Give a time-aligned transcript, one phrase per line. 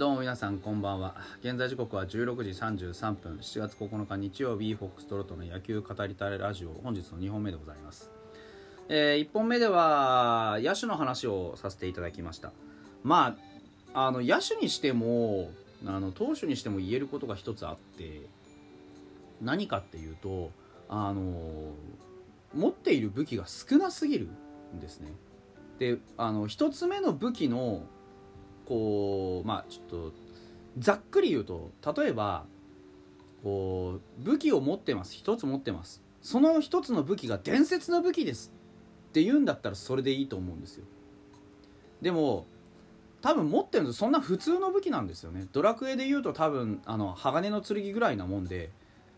[0.00, 1.14] どうも皆さんこんばんは。
[1.42, 3.36] 現在時刻は16時33分。
[3.36, 8.10] 7月9日日曜日フォックストロットの野球語りたいラジオ本日の2本目でございます、
[8.88, 12.52] え1本目では野手の話をさせていただきました。
[13.04, 13.36] ま
[13.92, 15.50] ああの野手にしても
[15.84, 18.22] あの投手にしても言えることが一つあって
[19.42, 20.50] 何かっていうと
[20.88, 21.74] あの
[22.54, 24.30] 持っている武器が少なすぎる
[24.74, 25.12] んですね。
[25.78, 27.82] であの一つ目の武器の
[28.70, 30.12] こうまあちょっと
[30.78, 32.44] ざっくり言うと例えば
[33.42, 35.12] こう武器を持ってます。
[35.12, 36.00] 一つ持ってます。
[36.22, 38.52] その一つの武器が伝説の武器です
[39.08, 40.84] って言うんだったらそれでいいと思うんですよ。
[42.00, 42.46] でも
[43.22, 45.48] 多分持ってるのそんな普通の武器なんですよね。
[45.50, 48.70] ドラクエで言うと多分あの鋼の剣ぐらいなもんで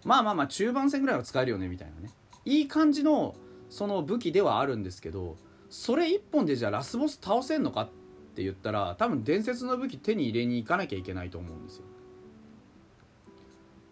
[0.04, 2.10] まあまあまあ中盤戦ぐらいは使えるよねみたいなね。
[2.46, 3.34] いい感じの
[3.68, 5.36] その武器ではあるんですけど
[5.68, 7.88] それ一本でじゃあラスボス倒せんのかっ
[8.32, 11.84] って言ったら多分伝説の武器手に入れに行かなきゃいけないと思うんですよ。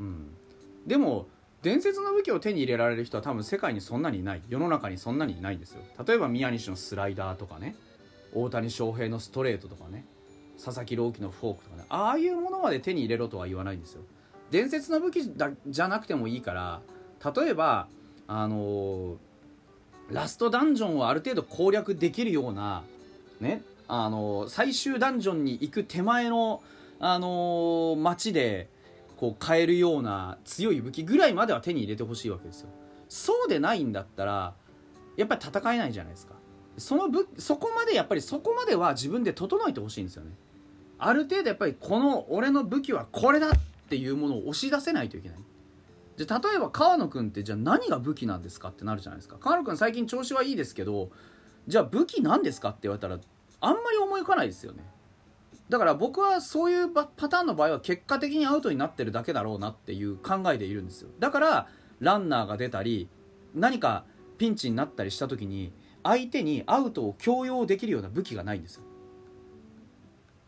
[0.00, 0.30] うん、
[0.86, 1.28] でも
[1.60, 5.82] 伝説の武器を手に入れられる人は多分世界にそんなにいない世の中にそんなにいないんですよ。
[6.06, 7.76] 例えば宮西のスライダーとかね
[8.32, 10.06] 大谷翔平のストレートとかね
[10.56, 14.02] 佐々木朗希のフォークとかねああいうものまで手に入れろとは言わないんですよ。
[14.50, 16.80] 伝説の武器だじゃなくてもいいから
[17.36, 17.88] 例えば
[18.26, 19.16] あのー
[20.10, 22.82] ラストダンジョンをある程度攻略できるような
[23.40, 26.62] ねあの最終ダンジョンに行く手前の
[27.00, 28.68] あの街で
[29.16, 32.68] こう買えるような強い武器ぐらいまでは手に入れてほしいわけですよ。
[33.08, 34.54] そうでないんだったら
[35.16, 36.34] やっぱり戦えないじゃないですか。
[36.78, 40.30] その武そこまでやっぱりそこまでは自分で整えてほしいんですよね。
[40.98, 43.52] ある程度やっぱりこの俺の武器はこれだっ
[43.88, 45.38] ていうものを押し出せないといけない。
[46.16, 49.36] じゃ例えば川野君ってじゃあ何が武器なんですかってなるじゃないですか。
[49.40, 51.10] 川野君最近調子はいいですけど
[51.66, 53.18] じゃあ武器なんですかって言われたら
[53.60, 54.84] あんまり思い浮かないですよね。
[55.68, 61.10] だから僕はそういうパターンの場合は結果的にアウトになってるだけだろうなっていう考えでいるんですよ。
[61.20, 61.68] だから
[62.00, 63.08] ランナーが出たり
[63.54, 64.04] 何か
[64.38, 65.72] ピンチになったりした時に
[66.02, 68.82] 相手にアウトを強要できるような武器がないんですよ。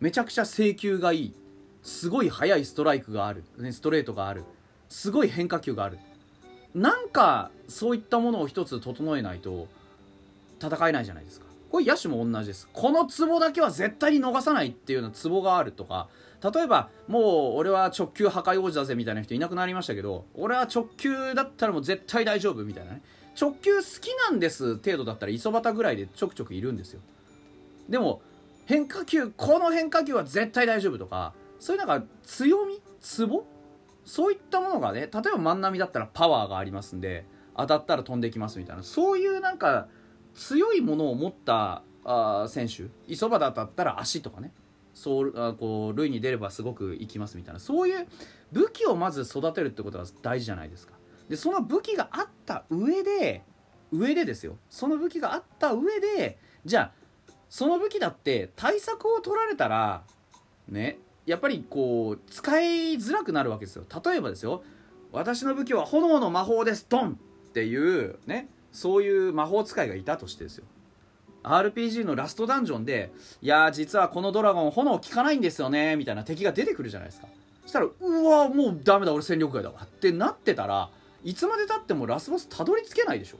[0.00, 1.34] めちゃくちゃ制球がいい。
[1.82, 4.44] すごい速いストライクがある、ね、ストレートがある。
[4.88, 5.98] すごい変化球がある。
[6.74, 9.68] なんかそういったものを一つ整えないと
[10.60, 11.46] 戦えないじゃないですか。
[11.72, 12.68] これ野手も同じです。
[12.74, 16.08] このツボだけは絶対に逃さないっていうようなツボがあるとか
[16.54, 17.22] 例えばもう
[17.56, 23.02] 俺は直球破壊王子だぜみたいな人いなくなりましたけど俺は直球だったらもう絶対大丈夫みたいなね。
[23.40, 27.00] 直球好きなんです程度だったら磯端ぐらいでちょくちょくいるんですよ。
[27.88, 28.20] でも
[28.66, 32.82] 変化球この変化球は絶対大丈夫とかそういうなんか強み？
[33.00, 33.46] ツボ？
[34.04, 37.24] そういったものがね例えば万波だったらパワーがありますんで
[37.56, 39.88] 当たったら飛んできますみたいなそういうなんか
[40.34, 42.84] 強いものを持ったあ選手。
[43.06, 44.52] 磯場だったら足とかね。
[44.94, 47.60] そうあこう塁に出ればすごくいきますみたいな。
[47.60, 48.06] そういう
[48.52, 50.94] 武器をまず育てるってことが大事じゃないですか。
[51.28, 53.42] でその武器があった上で
[53.90, 54.56] 上でですよ。
[54.68, 56.92] その武器があった上でじゃ
[57.28, 60.02] あその武器だって対策を取られたら
[60.68, 63.84] ねやっぱりこう使いづらくなるわけですよ。
[64.04, 64.62] 例えばですよ。
[65.12, 66.86] 私の武器は炎の魔法です。
[66.88, 68.48] ドンっていうね。
[68.72, 70.64] そういう魔法使いがいたとしてですよ。
[71.44, 77.26] RPG のラストダンジョンでいや実はこのドラゴン炎効かないんですよねみたいな敵が出てくるじゃないですか。
[77.62, 80.90] そしたらうわもうダメだ俺戦力外だわってなってたら
[81.24, 83.38] いつまでたってもラスボスたどり着けないでしょ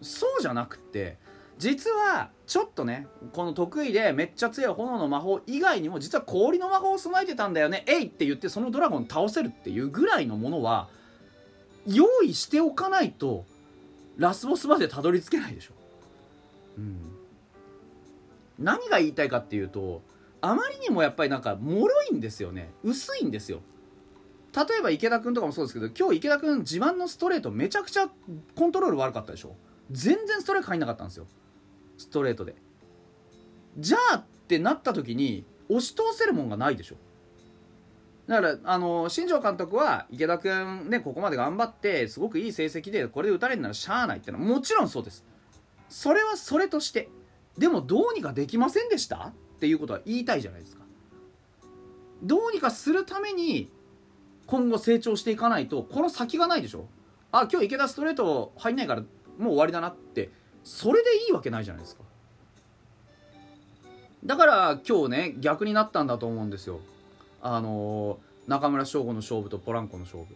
[0.00, 1.16] そうじゃなくって
[1.58, 10.88] 実はちょっとねこの得意でめっちゃ強い炎の魔法以外にも実は氷の魔法を備えてたんだよねえいって言ってそのドラゴン倒せるっていうぐらいのものは
[11.86, 13.44] 用意しておかないと
[14.16, 15.72] ラスボスまでたどり着けないでしょ、
[16.78, 16.98] うん、
[18.58, 20.02] 何が言いたいかっていうと
[20.40, 22.72] あまりにもやっぱりなんか脆いんですよね。
[22.82, 23.60] 薄いんですよ。
[24.54, 28.10] 例えば池田君とかもそうですけど今日池田君自慢のストレートめちゃくちゃ
[28.56, 29.54] コントロール悪かったでしょ。
[29.90, 31.26] 全然ストレート入んなかったんですよ。
[31.96, 32.56] ストレートで。
[33.78, 36.96] じゃあってなった時に押し通せるもんがないでしょ。
[38.32, 45.22] だからあの新庄監督は池田君ねここまで頑張ってすごくいい成績でこれで打たれるならしゃあないってのはもちろんそうです。
[45.90, 47.10] それはそれとして
[47.58, 49.16] でもどうにかできませんでした？
[49.18, 50.82] っていうことは言いたいじゃないですか。
[52.22, 53.70] どうにかするために
[54.46, 56.86] 今後成長していかないとこの先がないでしょ？
[57.32, 59.06] あ今日池田ストレート入んないからも
[59.40, 60.30] う終わりだなって。
[60.64, 62.02] それでいいわけないじゃないですか。
[64.24, 66.80] だから今日ね逆になったんだと思うんですよ。
[67.42, 70.34] あのー、中村翔吾の勝負とポランコの勝負。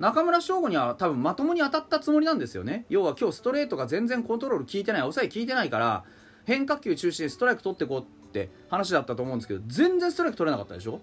[0.00, 2.84] 中村翔吾には多分まともに当たったつもりなんですよね。
[2.88, 6.04] 要は今日ストレートが全然コントロール効いてない抑え効いてないから
[6.44, 11.00] 変化球中心にストライク取ってこうっって話だったと思うんですけど全然ストライク取れなかったでしょ？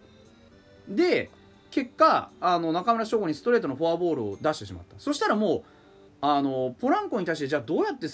[0.88, 1.32] で
[1.72, 5.00] 結果あの中村翔吾にストレートのフォアボールを出してしまった。
[5.00, 5.64] そしたらもう
[6.22, 8.08] あのポランコに対してじゃあどうやって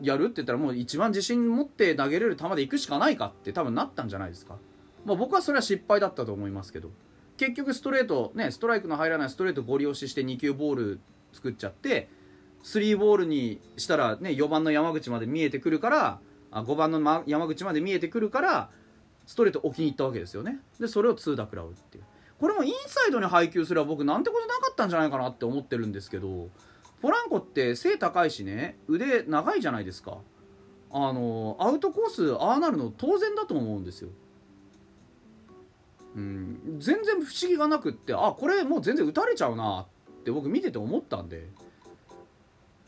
[0.00, 0.26] やる？
[0.26, 4.56] って言ったらもう一番自信持って投げれる球でいくしかないかって多分なったんじゃないですか、
[5.04, 6.90] まあ、僕はそれは失敗だったと思いますけど。
[7.36, 11.00] 結局ストレートねストライクの入らないストレートゴリ押しして2球ボール
[11.32, 12.08] 作っちゃって
[12.62, 16.20] 3ボールにしたらね4番の山口まで見えてくるから
[16.50, 18.70] あ5番のま山口まで見えてくるから
[19.26, 20.58] ストレート置きに行ったわけですよね。
[20.78, 22.04] でそれを2打食らうっていう。
[22.38, 26.48] これもインサイドに配球すれば僕なんてことなかったんじゃないかなって思ってるんですけど
[27.00, 30.18] ポランコって背高いしね腕長いじゃないですか。
[30.90, 34.10] あのアウトコースああなるの当然だと思うんですよ。
[36.16, 36.76] うん。
[36.78, 39.86] 全然不思議がなくってあこれもう全然打たれちゃうな
[40.20, 41.48] って僕見てて思ったんで。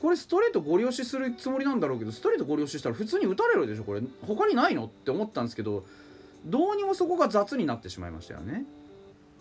[0.00, 4.02] これストレートゴリ押しするつもりなんだろうけどストレートゴリ押ししたら普通に打たれるでしょこれ。
[4.26, 5.86] 他にないのって思ったんですけど
[6.44, 8.66] どうにもそこが雑になってしまいましたよね。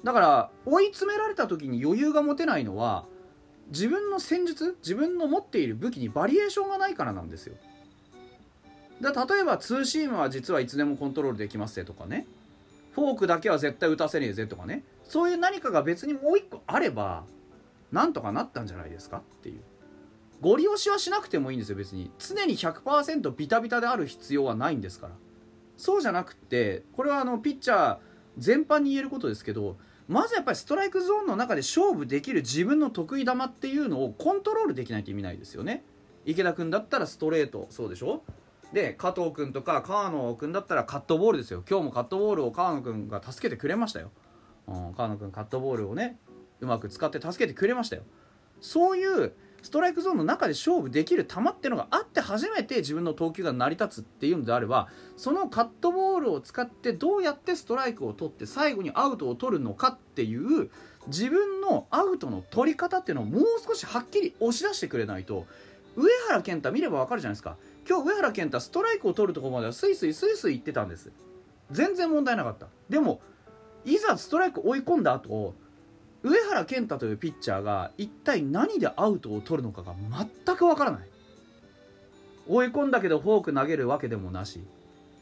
[0.03, 3.05] だから追い詰められた時に余裕が持てないのは
[3.69, 7.55] 自分の戦術自分の持っている武器にバリエーションがないからなんですよ。
[9.01, 12.25] だ例えばツーシームは実はいつでもコントロールできますぜとかね。
[12.93, 14.83] フォークだけは絶対打たせねえぜとかね。
[15.03, 17.25] そういう何かが別にもう一個あれば
[17.91, 19.61] なんとかなったんじゃないですかっていう。
[20.41, 22.11] ゴリ押しはしなくてもいいんですよ別に。
[22.19, 25.13] 常に100%ビタビタである必要はないんですから。
[25.77, 27.97] そうじゃなくってこれはあのピッチャー
[28.37, 35.83] 全般に言えることですけどまずやっぱりストライクゾーンの中で勝負できる自分の得意球っていうのをコントロールできないと意味ないですよね。
[36.25, 38.23] 池田君だったらストレートそうでしょ？
[38.73, 41.63] で加藤君とか川野君だったらカットボールですよ。
[41.69, 44.11] 今日もカットボールを川野君が助けてくれましたよ、
[44.67, 46.17] うん、川野君カットボールをね
[46.59, 48.03] うまく使って助けてくれましたよ。
[48.59, 60.69] そういうストライクゾーンの中で勝負できる球っていうのがあって初めて自分の投球が成り立つっていうのであればそのカットボールを使ってどうやってストライクを取って最後にアウトを取るのかっていう
[61.07, 65.45] 自分のアウトの取り方っていうのをもう少しはっきり押し出してくれないと
[65.95, 67.57] 上原健太見れば分かるじゃないですか。
[67.87, 71.11] 今日上原健太ストライクを取るとこまではスイスイスイスイ行ってたんです。
[71.71, 72.67] 全然問題なかった。
[72.89, 73.21] でも
[73.85, 75.53] いざストライク追い込んだ後
[76.23, 79.93] 上原健太というピッチャーが一体何でアウトを取るのかが
[80.45, 81.09] 全くわからない。
[82.47, 84.63] 追い込んだけどフォーク投げるわけでもなし。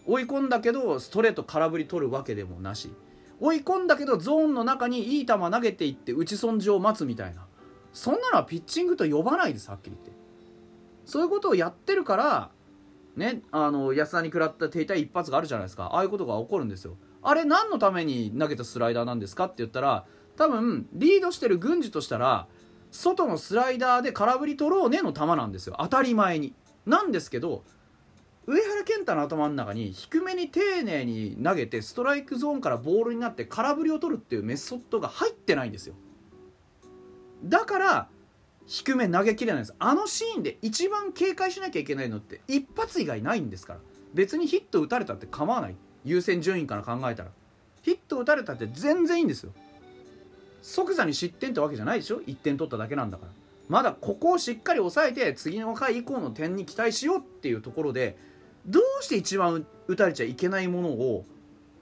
[0.06, 2.92] 追い込んだけどストレート空振り取るわけでもなし。
[3.40, 7.48] 追い込んだけどゾーンの中にいい球投げていって打ち損じを待つみたいな。
[7.94, 10.20] そんなのはピッチングと呼ばないですはっきり言って。
[11.06, 12.51] そういうことをやってるから
[13.15, 15.86] ねあの安田に食らった停滞一発があるじゃないですか。
[15.86, 16.98] ああいうことが起こるんですよ。
[17.21, 20.06] あれ何のために投げたスライダーなんですかって言ったら
[20.38, 22.48] 多分リードしてる軍事としたら
[22.89, 25.75] 外のスライダーで空振り取ろうねの球なんですよ。
[25.80, 26.53] 当たり前に。
[26.86, 27.63] なんですけど
[28.47, 35.94] 上原健太の頭の中に低めに丁寧に投げてストライクゾーンからボールになって空振りを取るっていうメソッドが入ってないんですよ。
[37.44, 38.09] だから
[38.71, 39.75] 低め投げきれないんです。
[39.79, 43.79] あのシーンで一番警戒しなきゃいけないのって一発以外ないんですから。
[44.13, 45.75] 別にヒット打たれたって構わない。
[46.06, 47.31] 優先順位から考えたら。
[47.81, 49.51] ヒット打たれたって全然いいんですよ。
[50.61, 53.31] 即座に失点ってわけじゃないでしょ？1点取っただけなんだから。
[53.68, 58.18] まだここをしっかり抑えて次の回以降の点に期待しようっていうところで
[58.66, 61.25] どうして一番打たれちゃいけないものを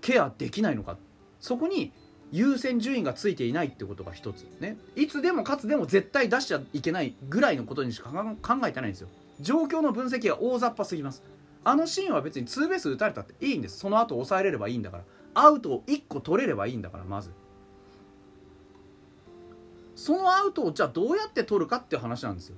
[0.01, 0.97] ケアできないのか。
[1.39, 1.91] そこに
[2.31, 4.77] 優先順位がついていないってことが一つね。
[4.95, 9.07] いつでもかつでも絶対出しちゃいけないぐらいのことにしか考えてないんですよ。
[9.39, 11.23] 状況の分析が大雑把すぎます。
[11.63, 13.79] あのシーンは別にツーベース打たれたっていいんです。
[13.79, 15.03] その後抑えれればいいんだから。
[15.33, 17.31] アウトを1個取れればいいんだからまず。
[19.95, 22.55] そのアウトをじゃあどうやって取るかっていう話なんですよ。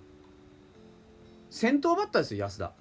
[1.50, 2.74] 先頭バッターですよ安田。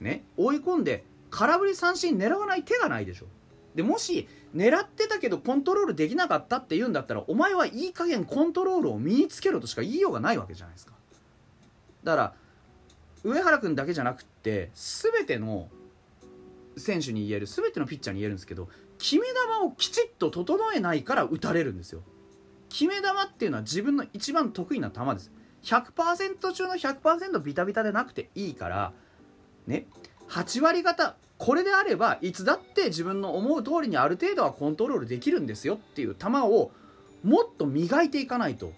[0.00, 0.24] ね。
[0.36, 3.26] 追い込んで空振り三振狙わない手がないでしょ。
[3.74, 10.94] でもし狙ってたけどコントロールできなかったって言うんだったらお前はいい加減コントロールを身につけろとしか言いようがないわけじゃないですか。
[12.02, 12.34] だから
[13.22, 15.68] 上原君だけじゃなくって全ての
[16.76, 22.02] 選手に言える全てのピッチャーに言えるんですけど決め球をきちっと整えないから打たれるんですよ。
[22.68, 25.30] 決め球っていうのは自分の一番得意な球です。
[25.64, 28.92] 100%中の100%ビタビタでなくていいから
[29.66, 29.86] ね。
[30.28, 36.70] 8割方これであればいつだって自分の思う通りにある程度はコントロールできるんですよっていう球を
[37.22, 38.72] もっと磨いていかないと。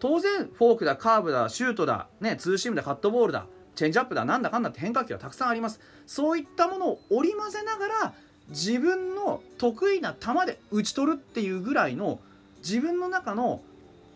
[0.00, 5.80] 当然フォークだカーブだシュートだ、ね、ツーシームだカットボールだチェンジアップだなんだかんだって変化球はたくさんあります。
[6.06, 8.14] そういったものを織り交ぜながら
[8.48, 12.20] 自分の得意な球で打ち取るっていうぐらいの
[12.58, 13.60] 自分の中の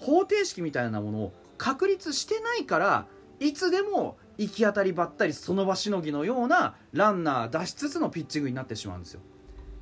[0.01, 3.07] 方程式みたいなものを確立してないから
[3.41, 9.21] いつでも行き当たりばったりその場しのぎのようなランナー出しつつのピッチングになってしまうんですよ。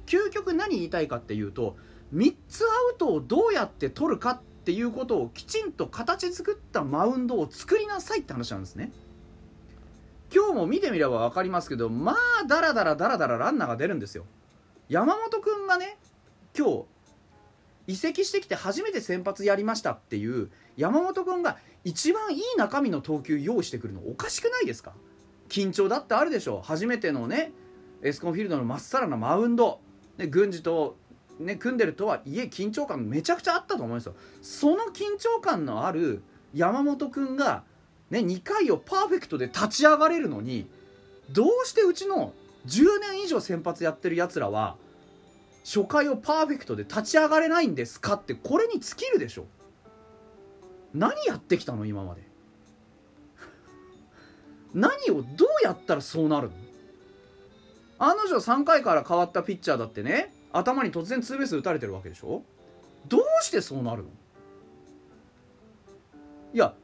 [0.07, 1.77] 究極何言いたいかっていうと
[2.15, 8.93] 3つアウトをどうやって取るかっていうことをきちんと形作ったマウンドを作りなさいって話なんですね。
[10.35, 14.27] 今日も見てみれば分かりますけどまあダラダラダラダラランナーが出るんですよ。
[14.89, 15.99] 山本君がね
[16.57, 16.85] 今日
[17.91, 24.93] 移籍してきて初めて先発やりましたっていう山本君が一番いい中身の投球用意してくるのおかしくないですか？
[25.49, 27.53] 緊張だってあるでしょ初めてのね
[28.03, 29.81] エスコンフィールドのまっさらなマウンド、
[30.19, 30.97] ね、郡司と、
[31.41, 34.15] ね、組んでるとはいえ緊張感めちゃくちゃあったと思うんですよ。
[34.41, 36.23] その緊張感のある
[36.55, 37.65] 山本君が、
[38.11, 40.69] ね、2回をパーフェクトで立ち上がれるのに
[41.31, 42.33] どうしてうちの
[42.67, 44.77] 10年以上先発やってるやつらは
[45.65, 49.47] 初回をパーフェクトで立ち上がれないんですかってこれに尽きるでしょ。
[50.95, 52.23] 何やってきたの今まで。
[54.75, 56.55] 何をどうやったらそうなるの？
[57.99, 62.43] あの女3回から変わったピッチャーだってね頭に突然ツーベース打たれてるわけでしょ？
[63.09, 64.09] どうしてそうなるの？
[66.53, 66.75] いや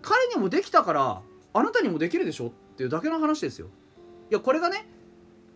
[0.00, 1.22] 彼にもできたから
[1.52, 2.46] あなたにもできるでしょ？
[2.48, 3.68] っていうだけの話ですよ。
[4.30, 4.86] いやこれがね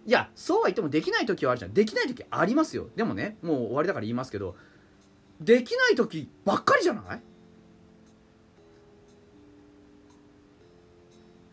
[0.05, 1.75] いやそうは言ってもできない時はあるじゃん。
[1.75, 2.89] できない時ありますよ。
[2.97, 4.57] でもねもう終わりだから言いますけど
[5.41, 7.19] できない時ばっかりじゃない？
[7.19, 7.21] っ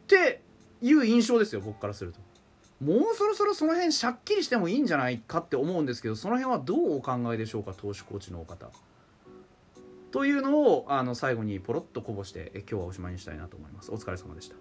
[0.07, 0.41] て
[0.81, 2.19] いう印象ですよ僕からすると。
[2.83, 8.69] もうそろそろその辺しゃっきりしてもいいんじゃないかって思うんですけどその辺はどうお考えでしょうか投手コーチのお方。
[10.11, 13.91] というのをあの最後にポロッとこぼしてえ今日はおしまいにしたいなと思います。
[13.91, 14.55] お疲れ様でした。